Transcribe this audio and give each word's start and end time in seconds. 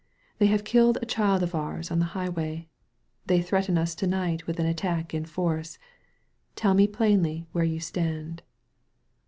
They 0.39 0.47
have 0.47 0.63
killed 0.63 0.97
a 0.99 1.05
child 1.05 1.43
of 1.43 1.53
ours 1.53 1.91
on 1.91 1.99
the 1.99 2.05
high 2.17 2.29
way. 2.29 2.69
They 3.27 3.39
threaten 3.39 3.77
us 3.77 3.93
to 3.93 4.07
night 4.07 4.47
with 4.47 4.59
an 4.59 4.65
attack 4.65 5.13
in 5.13 5.25
force. 5.25 5.77
Tell 6.55 6.73
me 6.73 6.87
plainly 6.87 7.45
where 7.51 7.63
you 7.63 7.79
stand.". 7.79 8.41